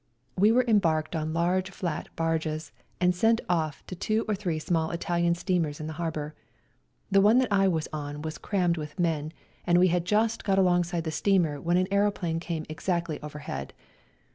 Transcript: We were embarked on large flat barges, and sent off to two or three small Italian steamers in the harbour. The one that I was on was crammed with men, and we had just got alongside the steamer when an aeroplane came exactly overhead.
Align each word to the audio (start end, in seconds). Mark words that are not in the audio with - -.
We 0.35 0.51
were 0.51 0.65
embarked 0.67 1.15
on 1.15 1.31
large 1.31 1.69
flat 1.69 2.09
barges, 2.15 2.71
and 2.99 3.13
sent 3.13 3.39
off 3.47 3.85
to 3.85 3.93
two 3.93 4.25
or 4.27 4.33
three 4.33 4.57
small 4.57 4.89
Italian 4.89 5.35
steamers 5.35 5.79
in 5.79 5.85
the 5.85 5.93
harbour. 6.01 6.33
The 7.11 7.21
one 7.21 7.37
that 7.37 7.51
I 7.53 7.67
was 7.67 7.87
on 7.93 8.23
was 8.23 8.39
crammed 8.39 8.77
with 8.77 8.97
men, 8.99 9.31
and 9.63 9.77
we 9.77 9.89
had 9.89 10.05
just 10.05 10.43
got 10.43 10.57
alongside 10.57 11.03
the 11.03 11.11
steamer 11.11 11.61
when 11.61 11.77
an 11.77 11.85
aeroplane 11.91 12.39
came 12.39 12.65
exactly 12.67 13.21
overhead. 13.21 13.75